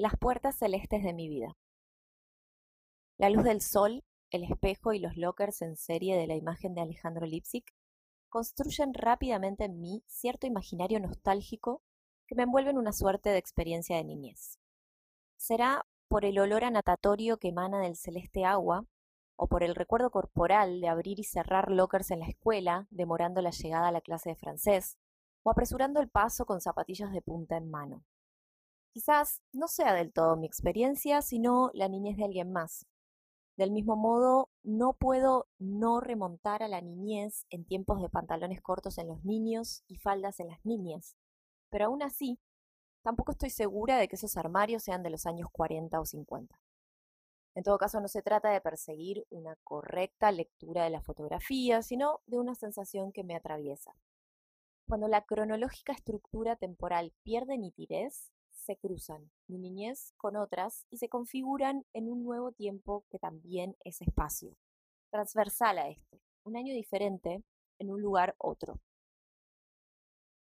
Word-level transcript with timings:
Las 0.00 0.16
puertas 0.16 0.54
celestes 0.54 1.02
de 1.02 1.12
mi 1.12 1.28
vida. 1.28 1.56
La 3.18 3.30
luz 3.30 3.42
del 3.42 3.60
sol, 3.60 4.04
el 4.30 4.44
espejo 4.44 4.92
y 4.92 5.00
los 5.00 5.16
lockers 5.16 5.60
en 5.60 5.76
serie 5.76 6.16
de 6.16 6.28
la 6.28 6.36
imagen 6.36 6.72
de 6.72 6.82
Alejandro 6.82 7.26
Lipsic 7.26 7.74
construyen 8.28 8.94
rápidamente 8.94 9.64
en 9.64 9.80
mí 9.80 10.04
cierto 10.06 10.46
imaginario 10.46 11.00
nostálgico 11.00 11.82
que 12.28 12.36
me 12.36 12.44
envuelve 12.44 12.70
en 12.70 12.78
una 12.78 12.92
suerte 12.92 13.30
de 13.30 13.38
experiencia 13.38 13.96
de 13.96 14.04
niñez. 14.04 14.60
Será 15.36 15.84
por 16.06 16.24
el 16.24 16.38
olor 16.38 16.62
a 16.62 16.70
natatorio 16.70 17.38
que 17.38 17.48
emana 17.48 17.80
del 17.80 17.96
celeste 17.96 18.44
agua, 18.44 18.86
o 19.34 19.48
por 19.48 19.64
el 19.64 19.74
recuerdo 19.74 20.12
corporal 20.12 20.80
de 20.80 20.86
abrir 20.86 21.18
y 21.18 21.24
cerrar 21.24 21.72
lockers 21.72 22.12
en 22.12 22.20
la 22.20 22.28
escuela, 22.28 22.86
demorando 22.90 23.42
la 23.42 23.50
llegada 23.50 23.88
a 23.88 23.92
la 23.92 24.00
clase 24.00 24.28
de 24.28 24.36
francés, 24.36 24.96
o 25.42 25.50
apresurando 25.50 26.00
el 26.00 26.08
paso 26.08 26.46
con 26.46 26.60
zapatillas 26.60 27.10
de 27.10 27.20
punta 27.20 27.56
en 27.56 27.68
mano. 27.68 28.04
Quizás 28.98 29.42
no 29.52 29.68
sea 29.68 29.94
del 29.94 30.12
todo 30.12 30.36
mi 30.36 30.48
experiencia, 30.48 31.22
sino 31.22 31.70
la 31.72 31.88
niñez 31.88 32.16
de 32.16 32.24
alguien 32.24 32.50
más. 32.50 32.84
Del 33.56 33.70
mismo 33.70 33.94
modo, 33.94 34.50
no 34.64 34.92
puedo 34.92 35.46
no 35.60 36.00
remontar 36.00 36.64
a 36.64 36.68
la 36.68 36.80
niñez 36.80 37.46
en 37.48 37.64
tiempos 37.64 38.02
de 38.02 38.08
pantalones 38.08 38.60
cortos 38.60 38.98
en 38.98 39.06
los 39.06 39.24
niños 39.24 39.84
y 39.86 39.98
faldas 39.98 40.40
en 40.40 40.48
las 40.48 40.66
niñas. 40.66 41.16
Pero 41.70 41.84
aún 41.84 42.02
así, 42.02 42.40
tampoco 43.04 43.30
estoy 43.30 43.50
segura 43.50 43.98
de 43.98 44.08
que 44.08 44.16
esos 44.16 44.36
armarios 44.36 44.82
sean 44.82 45.04
de 45.04 45.10
los 45.10 45.26
años 45.26 45.48
40 45.52 46.00
o 46.00 46.04
50. 46.04 46.60
En 47.54 47.62
todo 47.62 47.78
caso, 47.78 48.00
no 48.00 48.08
se 48.08 48.22
trata 48.22 48.50
de 48.50 48.60
perseguir 48.60 49.24
una 49.30 49.54
correcta 49.62 50.32
lectura 50.32 50.82
de 50.82 50.90
la 50.90 51.02
fotografía, 51.02 51.82
sino 51.82 52.18
de 52.26 52.40
una 52.40 52.56
sensación 52.56 53.12
que 53.12 53.22
me 53.22 53.36
atraviesa. 53.36 53.94
Cuando 54.88 55.06
la 55.06 55.24
cronológica 55.24 55.92
estructura 55.92 56.56
temporal 56.56 57.12
pierde 57.22 57.58
nitidez, 57.58 58.32
se 58.68 58.76
cruzan 58.76 59.30
mi 59.46 59.58
niñez 59.58 60.12
con 60.18 60.36
otras 60.36 60.86
y 60.90 60.98
se 60.98 61.08
configuran 61.08 61.86
en 61.94 62.06
un 62.06 62.22
nuevo 62.22 62.52
tiempo 62.52 63.06
que 63.08 63.18
también 63.18 63.74
es 63.82 64.02
espacio, 64.02 64.54
transversal 65.10 65.78
a 65.78 65.88
este, 65.88 66.20
un 66.44 66.54
año 66.54 66.74
diferente 66.74 67.42
en 67.78 67.90
un 67.90 68.02
lugar 68.02 68.34
otro. 68.36 68.78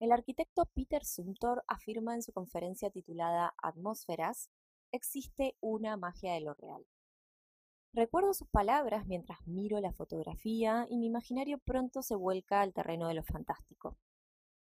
El 0.00 0.10
arquitecto 0.10 0.64
Peter 0.74 1.04
Sumter 1.04 1.62
afirma 1.68 2.16
en 2.16 2.24
su 2.24 2.32
conferencia 2.32 2.90
titulada 2.90 3.54
Atmósferas, 3.62 4.50
existe 4.90 5.54
una 5.60 5.96
magia 5.96 6.32
de 6.32 6.40
lo 6.40 6.54
real. 6.54 6.84
Recuerdo 7.92 8.34
sus 8.34 8.48
palabras 8.48 9.06
mientras 9.06 9.46
miro 9.46 9.80
la 9.80 9.92
fotografía 9.92 10.86
y 10.90 10.98
mi 10.98 11.06
imaginario 11.06 11.58
pronto 11.58 12.02
se 12.02 12.16
vuelca 12.16 12.62
al 12.62 12.72
terreno 12.72 13.06
de 13.06 13.14
lo 13.14 13.22
fantástico 13.22 13.96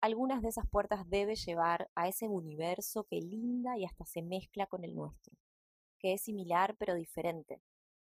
algunas 0.04 0.42
de 0.42 0.50
esas 0.50 0.68
puertas 0.68 1.10
debe 1.10 1.38
llevar 1.38 1.90
a 1.96 2.10
ese 2.10 2.28
universo 2.28 3.06
que 3.06 3.22
linda 3.22 3.78
y 3.78 3.86
hasta 3.86 4.06
se 4.06 4.22
mezcla 4.22 4.68
con 4.68 4.84
el 4.84 4.96
nuestro, 4.96 5.34
que 5.98 6.12
es 6.12 6.24
similar 6.24 6.76
pero 6.78 6.94
diferente, 6.94 7.62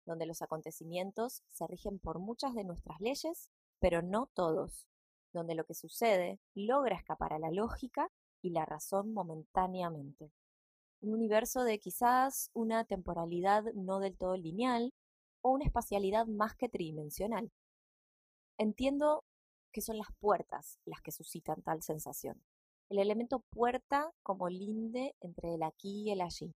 donde 0.07 0.25
los 0.25 0.41
acontecimientos 0.41 1.43
se 1.51 1.67
rigen 1.67 1.99
por 1.99 2.21
muchas 2.21 2.55
de 2.55 2.63
nuestras 2.63 3.01
leyes, 3.01 3.51
pero 3.81 4.03
no 4.03 4.31
todos, 4.35 4.87
donde 5.33 5.57
lo 5.57 5.65
que 5.65 5.75
sucede 5.75 6.39
logra 6.55 6.95
escapar 6.95 7.33
a 7.33 7.41
la 7.41 7.51
lógica 7.51 8.09
y 8.41 8.51
la 8.51 8.65
razón 8.65 9.13
momentáneamente. 9.13 10.31
Un 11.01 11.15
universo 11.15 11.65
de 11.65 11.81
quizás 11.81 12.51
una 12.53 12.85
temporalidad 12.85 13.65
no 13.75 13.99
del 13.99 14.17
todo 14.17 14.37
lineal 14.37 14.95
o 15.43 15.51
una 15.51 15.65
espacialidad 15.65 16.29
más 16.29 16.55
que 16.55 16.69
tridimensional. 16.69 17.51
Entiendo 18.59 19.25
que 19.73 19.81
son 19.81 19.99
las 19.99 20.09
puertas 20.19 20.79
las 20.85 21.01
que 21.01 21.13
suscitan 21.13 21.63
tal 21.63 21.83
sensación. 21.83 22.43
El 22.89 22.99
elemento 22.99 23.41
puerta 23.51 24.13
como 24.23 24.49
linde 24.49 25.15
entre 25.21 25.55
el 25.55 25.63
aquí 25.63 26.03
y 26.09 26.11
el 26.11 26.21
allí. 26.21 26.55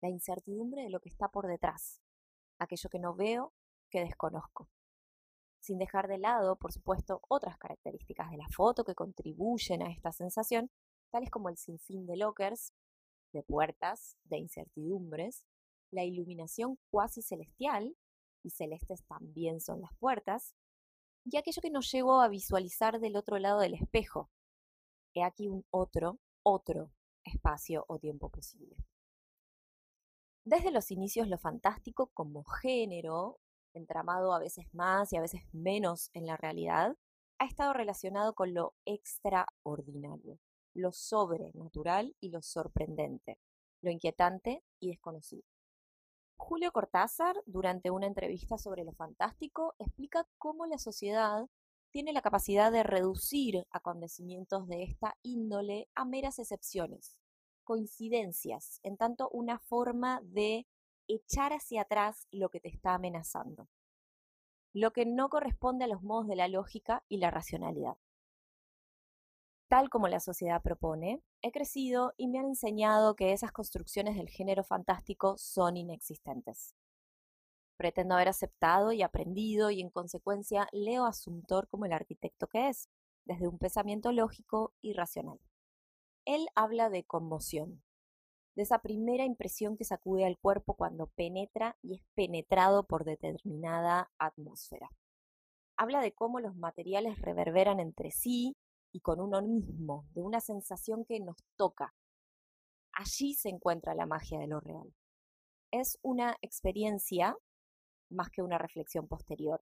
La 0.00 0.08
incertidumbre 0.08 0.82
de 0.82 0.90
lo 0.90 1.00
que 1.00 1.08
está 1.08 1.28
por 1.28 1.46
detrás, 1.46 2.00
aquello 2.58 2.90
que 2.90 2.98
no 2.98 3.14
veo, 3.14 3.52
que 3.90 4.00
desconozco. 4.00 4.68
Sin 5.60 5.78
dejar 5.78 6.06
de 6.06 6.18
lado, 6.18 6.56
por 6.56 6.72
supuesto, 6.72 7.20
otras 7.28 7.58
características 7.58 8.30
de 8.30 8.36
la 8.36 8.48
foto 8.48 8.84
que 8.84 8.94
contribuyen 8.94 9.82
a 9.82 9.90
esta 9.90 10.12
sensación, 10.12 10.70
tales 11.10 11.30
como 11.30 11.48
el 11.48 11.56
sinfín 11.56 12.06
de 12.06 12.16
lockers, 12.16 12.72
de 13.32 13.42
puertas, 13.42 14.16
de 14.24 14.38
incertidumbres, 14.38 15.44
la 15.90 16.04
iluminación 16.04 16.78
cuasi 16.90 17.22
celestial, 17.22 17.96
y 18.42 18.50
celestes 18.50 19.04
también 19.04 19.60
son 19.60 19.80
las 19.80 19.92
puertas, 19.98 20.54
y 21.30 21.36
aquello 21.36 21.60
que 21.60 21.70
nos 21.70 21.90
llevó 21.90 22.20
a 22.20 22.28
visualizar 22.28 23.00
del 23.00 23.16
otro 23.16 23.38
lado 23.38 23.60
del 23.60 23.74
espejo. 23.74 24.30
He 25.14 25.22
aquí 25.22 25.48
un 25.48 25.64
otro, 25.70 26.18
otro 26.42 26.90
espacio 27.24 27.84
o 27.88 27.98
tiempo 27.98 28.30
posible. 28.30 28.76
Desde 30.44 30.70
los 30.70 30.90
inicios 30.90 31.28
lo 31.28 31.38
fantástico 31.38 32.06
como 32.14 32.44
género, 32.44 33.38
entramado 33.74 34.32
a 34.32 34.38
veces 34.38 34.66
más 34.72 35.12
y 35.12 35.16
a 35.16 35.20
veces 35.20 35.42
menos 35.52 36.10
en 36.14 36.26
la 36.26 36.36
realidad, 36.36 36.96
ha 37.38 37.44
estado 37.44 37.74
relacionado 37.74 38.34
con 38.34 38.54
lo 38.54 38.74
extraordinario, 38.86 40.38
lo 40.74 40.92
sobrenatural 40.92 42.16
y 42.20 42.30
lo 42.30 42.40
sorprendente, 42.40 43.38
lo 43.82 43.90
inquietante 43.90 44.62
y 44.80 44.88
desconocido. 44.88 45.44
Julio 46.38 46.72
Cortázar, 46.72 47.36
durante 47.46 47.90
una 47.90 48.06
entrevista 48.06 48.56
sobre 48.56 48.84
lo 48.84 48.92
fantástico, 48.92 49.74
explica 49.78 50.26
cómo 50.38 50.66
la 50.66 50.78
sociedad 50.78 51.46
tiene 51.90 52.12
la 52.12 52.22
capacidad 52.22 52.72
de 52.72 52.84
reducir 52.84 53.66
acontecimientos 53.70 54.66
de 54.68 54.84
esta 54.84 55.16
índole 55.22 55.88
a 55.94 56.04
meras 56.04 56.38
excepciones, 56.38 57.18
coincidencias, 57.64 58.80
en 58.82 58.96
tanto 58.96 59.28
una 59.30 59.58
forma 59.58 60.20
de 60.22 60.66
echar 61.08 61.52
hacia 61.52 61.82
atrás 61.82 62.26
lo 62.30 62.48
que 62.48 62.60
te 62.60 62.68
está 62.68 62.94
amenazando, 62.94 63.68
lo 64.72 64.92
que 64.92 65.04
no 65.06 65.28
corresponde 65.28 65.84
a 65.84 65.88
los 65.88 66.02
modos 66.02 66.28
de 66.28 66.36
la 66.36 66.48
lógica 66.48 67.04
y 67.08 67.18
la 67.18 67.30
racionalidad 67.30 67.98
tal 69.68 69.90
como 69.90 70.08
la 70.08 70.20
sociedad 70.20 70.62
propone, 70.62 71.22
he 71.42 71.52
crecido 71.52 72.14
y 72.16 72.28
me 72.28 72.38
han 72.38 72.46
enseñado 72.46 73.14
que 73.14 73.32
esas 73.32 73.52
construcciones 73.52 74.16
del 74.16 74.28
género 74.28 74.64
fantástico 74.64 75.36
son 75.36 75.76
inexistentes. 75.76 76.74
Pretendo 77.76 78.14
haber 78.14 78.28
aceptado 78.28 78.92
y 78.92 79.02
aprendido 79.02 79.70
y 79.70 79.80
en 79.80 79.90
consecuencia 79.90 80.68
leo 80.72 81.04
a 81.04 81.12
Sumtor 81.12 81.68
como 81.68 81.84
el 81.84 81.92
arquitecto 81.92 82.48
que 82.48 82.68
es, 82.68 82.88
desde 83.24 83.46
un 83.46 83.58
pensamiento 83.58 84.10
lógico 84.10 84.72
y 84.80 84.94
racional. 84.94 85.38
Él 86.24 86.48
habla 86.54 86.90
de 86.90 87.04
conmoción, 87.04 87.82
de 88.56 88.62
esa 88.62 88.80
primera 88.80 89.24
impresión 89.24 89.76
que 89.76 89.84
sacude 89.84 90.24
al 90.24 90.38
cuerpo 90.38 90.74
cuando 90.74 91.06
penetra 91.08 91.76
y 91.82 91.94
es 91.94 92.02
penetrado 92.14 92.86
por 92.86 93.04
determinada 93.04 94.10
atmósfera. 94.18 94.90
Habla 95.76 96.00
de 96.00 96.12
cómo 96.12 96.40
los 96.40 96.56
materiales 96.56 97.20
reverberan 97.20 97.78
entre 97.78 98.10
sí 98.10 98.56
y 98.92 99.00
con 99.00 99.20
uno 99.20 99.42
mismo, 99.42 100.06
de 100.14 100.22
una 100.22 100.40
sensación 100.40 101.04
que 101.04 101.20
nos 101.20 101.36
toca. 101.56 101.94
Allí 102.92 103.34
se 103.34 103.48
encuentra 103.48 103.94
la 103.94 104.06
magia 104.06 104.38
de 104.40 104.46
lo 104.46 104.60
real. 104.60 104.94
Es 105.70 105.98
una 106.02 106.36
experiencia 106.42 107.36
más 108.10 108.30
que 108.30 108.42
una 108.42 108.58
reflexión 108.58 109.06
posterior. 109.06 109.62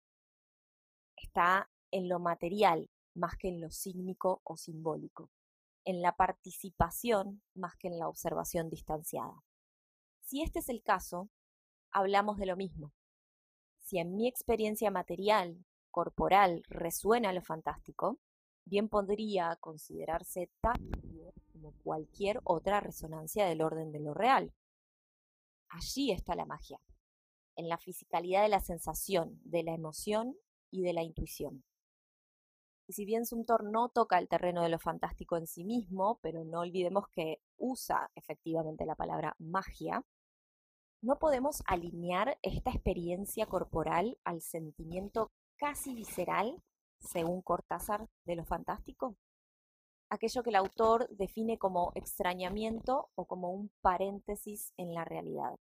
Está 1.16 1.70
en 1.90 2.08
lo 2.08 2.18
material 2.18 2.90
más 3.14 3.36
que 3.36 3.48
en 3.48 3.60
lo 3.60 3.70
sígnico 3.70 4.40
o 4.44 4.56
simbólico, 4.56 5.30
en 5.84 6.02
la 6.02 6.16
participación 6.16 7.42
más 7.54 7.76
que 7.76 7.88
en 7.88 7.98
la 7.98 8.08
observación 8.08 8.68
distanciada. 8.68 9.42
Si 10.20 10.42
este 10.42 10.58
es 10.58 10.68
el 10.68 10.82
caso, 10.82 11.28
hablamos 11.90 12.38
de 12.38 12.46
lo 12.46 12.56
mismo. 12.56 12.92
Si 13.78 13.98
en 13.98 14.16
mi 14.16 14.26
experiencia 14.26 14.90
material, 14.90 15.64
corporal, 15.90 16.62
resuena 16.68 17.32
lo 17.32 17.42
fantástico, 17.42 18.18
bien 18.64 18.88
podría 18.88 19.56
considerarse 19.56 20.50
tan 20.60 20.90
como 21.52 21.72
cualquier 21.82 22.40
otra 22.44 22.80
resonancia 22.80 23.46
del 23.46 23.62
orden 23.62 23.92
de 23.92 24.00
lo 24.00 24.14
real. 24.14 24.52
Allí 25.68 26.12
está 26.12 26.34
la 26.34 26.46
magia, 26.46 26.80
en 27.56 27.68
la 27.68 27.78
fisicalidad 27.78 28.42
de 28.42 28.48
la 28.48 28.60
sensación, 28.60 29.40
de 29.44 29.62
la 29.62 29.74
emoción 29.74 30.36
y 30.70 30.82
de 30.82 30.92
la 30.92 31.02
intuición. 31.02 31.64
Y 32.86 32.92
si 32.92 33.04
bien 33.06 33.24
Sumtor 33.24 33.64
no 33.64 33.88
toca 33.88 34.18
el 34.18 34.28
terreno 34.28 34.62
de 34.62 34.68
lo 34.68 34.78
fantástico 34.78 35.36
en 35.36 35.46
sí 35.46 35.64
mismo, 35.64 36.18
pero 36.22 36.44
no 36.44 36.60
olvidemos 36.60 37.08
que 37.08 37.40
usa 37.56 38.10
efectivamente 38.14 38.84
la 38.84 38.94
palabra 38.94 39.34
magia, 39.38 40.04
no 41.00 41.18
podemos 41.18 41.62
alinear 41.66 42.38
esta 42.42 42.70
experiencia 42.70 43.46
corporal 43.46 44.18
al 44.24 44.42
sentimiento 44.42 45.32
casi 45.56 45.94
visceral 45.94 46.62
según 47.04 47.42
Cortázar, 47.42 48.08
de 48.24 48.36
lo 48.36 48.44
fantástico? 48.44 49.16
Aquello 50.10 50.42
que 50.42 50.50
el 50.50 50.56
autor 50.56 51.08
define 51.10 51.58
como 51.58 51.92
extrañamiento 51.94 53.10
o 53.14 53.26
como 53.26 53.50
un 53.50 53.70
paréntesis 53.80 54.72
en 54.76 54.94
la 54.94 55.04
realidad. 55.04 55.56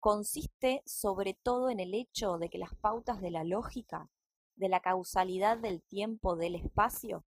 Consiste 0.00 0.82
sobre 0.84 1.34
todo 1.34 1.70
en 1.70 1.80
el 1.80 1.94
hecho 1.94 2.38
de 2.38 2.50
que 2.50 2.58
las 2.58 2.74
pautas 2.74 3.20
de 3.20 3.30
la 3.30 3.44
lógica, 3.44 4.10
de 4.56 4.68
la 4.68 4.80
causalidad 4.80 5.56
del 5.56 5.82
tiempo, 5.82 6.36
del 6.36 6.56
espacio, 6.56 7.24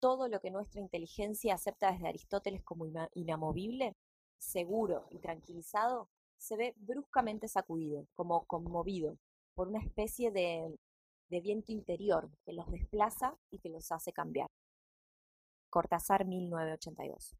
todo 0.00 0.28
lo 0.28 0.40
que 0.40 0.50
nuestra 0.50 0.80
inteligencia 0.80 1.54
acepta 1.54 1.92
desde 1.92 2.08
Aristóteles 2.08 2.62
como 2.62 2.86
inamovible, 3.14 3.96
seguro 4.38 5.06
y 5.10 5.18
tranquilizado, 5.18 6.08
se 6.36 6.56
ve 6.56 6.74
bruscamente 6.76 7.48
sacudido, 7.48 8.06
como 8.14 8.44
conmovido, 8.46 9.18
por 9.54 9.68
una 9.68 9.80
especie 9.80 10.30
de, 10.30 10.72
de 11.28 11.40
viento 11.40 11.72
interior 11.72 12.30
que 12.44 12.52
los 12.52 12.70
desplaza 12.70 13.36
y 13.50 13.58
que 13.58 13.68
los 13.68 13.90
hace 13.92 14.12
cambiar. 14.12 14.48
Cortázar 15.70 16.24
1982. 16.24 17.36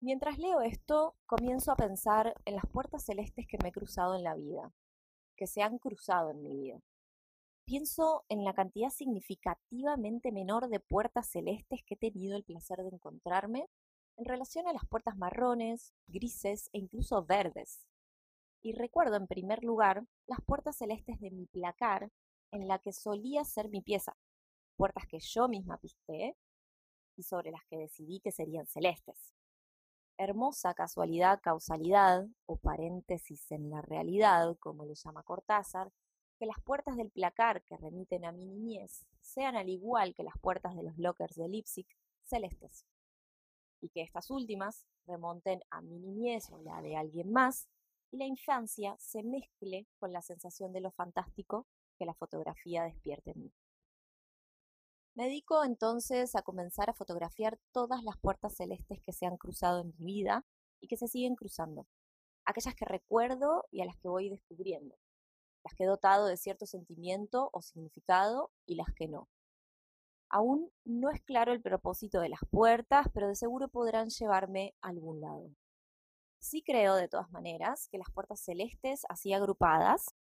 Mientras 0.00 0.38
leo 0.38 0.60
esto, 0.60 1.16
comienzo 1.26 1.72
a 1.72 1.76
pensar 1.76 2.34
en 2.44 2.56
las 2.56 2.66
puertas 2.66 3.04
celestes 3.04 3.46
que 3.46 3.56
me 3.62 3.70
he 3.70 3.72
cruzado 3.72 4.14
en 4.14 4.22
la 4.22 4.34
vida, 4.34 4.70
que 5.36 5.46
se 5.46 5.62
han 5.62 5.78
cruzado 5.78 6.30
en 6.30 6.42
mi 6.42 6.54
vida. 6.54 6.78
Pienso 7.64 8.24
en 8.28 8.44
la 8.44 8.52
cantidad 8.52 8.90
significativamente 8.90 10.30
menor 10.30 10.68
de 10.68 10.80
puertas 10.80 11.30
celestes 11.30 11.80
que 11.86 11.94
he 11.94 12.10
tenido 12.10 12.36
el 12.36 12.44
placer 12.44 12.78
de 12.82 12.90
encontrarme 12.90 13.66
en 14.18 14.26
relación 14.26 14.68
a 14.68 14.74
las 14.74 14.86
puertas 14.86 15.16
marrones, 15.16 15.94
grises 16.06 16.68
e 16.74 16.78
incluso 16.78 17.24
verdes. 17.24 17.86
Y 18.64 18.72
recuerdo 18.72 19.16
en 19.16 19.26
primer 19.26 19.62
lugar 19.62 20.06
las 20.26 20.40
puertas 20.40 20.78
celestes 20.78 21.20
de 21.20 21.30
mi 21.30 21.44
placar 21.44 22.10
en 22.50 22.66
la 22.66 22.78
que 22.78 22.94
solía 22.94 23.44
ser 23.44 23.68
mi 23.68 23.82
pieza, 23.82 24.16
puertas 24.76 25.06
que 25.06 25.18
yo 25.20 25.48
misma 25.48 25.76
pisté 25.76 26.34
y 27.14 27.24
sobre 27.24 27.50
las 27.50 27.62
que 27.66 27.76
decidí 27.76 28.20
que 28.20 28.32
serían 28.32 28.66
celestes. 28.66 29.34
Hermosa 30.16 30.72
casualidad, 30.72 31.40
causalidad, 31.42 32.26
o 32.46 32.56
paréntesis 32.56 33.52
en 33.52 33.68
la 33.68 33.82
realidad, 33.82 34.56
como 34.60 34.86
lo 34.86 34.94
llama 34.94 35.24
Cortázar, 35.24 35.92
que 36.38 36.46
las 36.46 36.58
puertas 36.64 36.96
del 36.96 37.10
placar 37.10 37.62
que 37.64 37.76
remiten 37.76 38.24
a 38.24 38.32
mi 38.32 38.46
niñez 38.46 39.04
sean 39.20 39.56
al 39.56 39.68
igual 39.68 40.14
que 40.14 40.22
las 40.22 40.38
puertas 40.40 40.74
de 40.74 40.84
los 40.84 40.96
lockers 40.96 41.36
de 41.36 41.48
Leipzig, 41.48 41.86
celestes 42.22 42.86
y 43.82 43.90
que 43.90 44.00
estas 44.00 44.30
últimas 44.30 44.86
remonten 45.04 45.60
a 45.68 45.82
mi 45.82 45.98
niñez 45.98 46.50
o 46.50 46.58
la 46.62 46.80
de 46.80 46.96
alguien 46.96 47.30
más, 47.30 47.68
y 48.10 48.16
la 48.16 48.26
infancia 48.26 48.96
se 48.98 49.22
mezcle 49.22 49.86
con 49.98 50.12
la 50.12 50.22
sensación 50.22 50.72
de 50.72 50.80
lo 50.80 50.90
fantástico 50.92 51.66
que 51.98 52.06
la 52.06 52.14
fotografía 52.14 52.84
despierte 52.84 53.32
en 53.32 53.42
mí. 53.42 53.52
Me 55.14 55.24
dedico 55.24 55.62
entonces 55.64 56.34
a 56.34 56.42
comenzar 56.42 56.90
a 56.90 56.94
fotografiar 56.94 57.58
todas 57.72 58.02
las 58.02 58.18
puertas 58.18 58.56
celestes 58.56 59.00
que 59.00 59.12
se 59.12 59.26
han 59.26 59.36
cruzado 59.36 59.80
en 59.80 59.94
mi 59.98 60.06
vida 60.06 60.44
y 60.80 60.88
que 60.88 60.96
se 60.96 61.06
siguen 61.06 61.36
cruzando, 61.36 61.86
aquellas 62.44 62.74
que 62.74 62.84
recuerdo 62.84 63.64
y 63.70 63.80
a 63.80 63.84
las 63.84 63.96
que 63.96 64.08
voy 64.08 64.28
descubriendo, 64.28 64.96
las 65.64 65.74
que 65.74 65.84
he 65.84 65.86
dotado 65.86 66.26
de 66.26 66.36
cierto 66.36 66.66
sentimiento 66.66 67.48
o 67.52 67.62
significado 67.62 68.50
y 68.66 68.74
las 68.74 68.88
que 68.94 69.06
no. 69.06 69.28
Aún 70.30 70.72
no 70.84 71.10
es 71.10 71.22
claro 71.22 71.52
el 71.52 71.62
propósito 71.62 72.20
de 72.20 72.28
las 72.28 72.40
puertas, 72.50 73.06
pero 73.14 73.28
de 73.28 73.36
seguro 73.36 73.68
podrán 73.68 74.08
llevarme 74.08 74.74
a 74.80 74.88
algún 74.88 75.20
lado. 75.20 75.48
Sí 76.44 76.62
creo, 76.62 76.94
de 76.96 77.08
todas 77.08 77.30
maneras, 77.30 77.88
que 77.90 77.96
las 77.96 78.10
puertas 78.10 78.38
celestes, 78.38 79.06
así 79.08 79.32
agrupadas, 79.32 80.14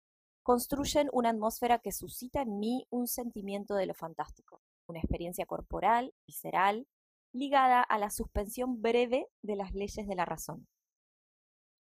construyen 0.44 1.10
una 1.12 1.30
atmósfera 1.30 1.80
que 1.80 1.90
suscita 1.90 2.42
en 2.42 2.60
mí 2.60 2.86
un 2.90 3.08
sentimiento 3.08 3.74
de 3.74 3.86
lo 3.86 3.94
fantástico, 3.94 4.62
una 4.86 5.00
experiencia 5.00 5.46
corporal, 5.46 6.14
visceral, 6.24 6.86
ligada 7.32 7.82
a 7.82 7.98
la 7.98 8.08
suspensión 8.08 8.80
breve 8.80 9.26
de 9.42 9.56
las 9.56 9.72
leyes 9.72 10.06
de 10.06 10.14
la 10.14 10.24
razón. 10.24 10.68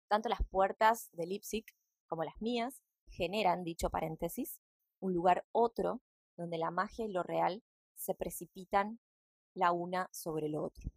Tanto 0.08 0.30
las 0.30 0.40
puertas 0.48 1.10
de 1.12 1.26
Leipzig 1.26 1.66
como 2.06 2.24
las 2.24 2.40
mías 2.40 2.80
generan, 3.10 3.64
dicho 3.64 3.90
paréntesis, 3.90 4.62
un 4.98 5.12
lugar 5.12 5.44
otro 5.52 6.00
donde 6.38 6.56
la 6.56 6.70
magia 6.70 7.04
y 7.04 7.12
lo 7.12 7.22
real 7.22 7.62
se 7.96 8.14
precipitan 8.14 8.98
la 9.52 9.72
una 9.72 10.08
sobre 10.10 10.48
lo 10.48 10.64
otro. 10.64 10.90